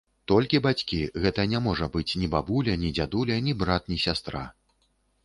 [0.29, 4.43] Толькі бацькі, гэта не можа быць ні бабуля, ні дзядуля, ні брат, ні сястра.